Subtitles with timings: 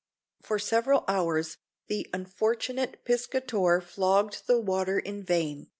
[0.41, 5.67] For several hours the unfortunate piscator flogged the water in vain.